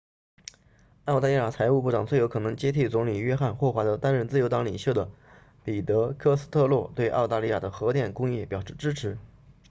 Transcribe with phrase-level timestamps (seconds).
[1.05, 5.11] 澳大利亚财务部长最有可能接替总理约翰霍华德担任自由党领袖的
[5.63, 9.19] 彼得科斯特洛对澳大利亚的核电工业表示支持